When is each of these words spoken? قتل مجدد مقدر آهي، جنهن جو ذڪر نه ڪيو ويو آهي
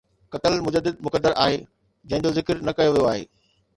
قتل 0.31 0.61
مجدد 0.61 1.01
مقدر 1.07 1.35
آهي، 1.45 1.67
جنهن 2.11 2.21
جو 2.27 2.31
ذڪر 2.39 2.65
نه 2.69 2.77
ڪيو 2.79 2.91
ويو 2.97 3.09
آهي 3.15 3.23